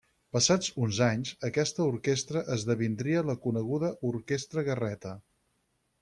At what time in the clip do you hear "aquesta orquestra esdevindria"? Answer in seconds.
1.49-3.21